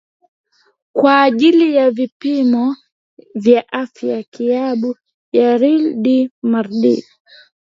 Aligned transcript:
kwa 0.93 1.21
ajili 1.23 1.75
ya 1.75 1.91
vipimo 1.91 2.75
vya 3.35 3.73
afya 3.73 4.23
klabu 4.23 4.95
ya 5.33 5.57
real 5.57 5.93
de 6.03 6.31
madrid 6.41 7.03